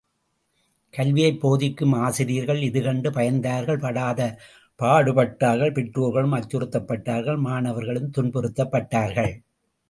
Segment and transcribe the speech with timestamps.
[0.93, 9.33] கல்வியைப் போதிக்கும் ஆசிரியர்கள் இது கண்டு பயந்தார்கள் படாதபாடு பட்டார்கள் பெற்றோர்களும் அச்சுறுத்தப்பட்டார்கள் மாணவர்களும் துன்புறுத்தப்பட்டார்கள்!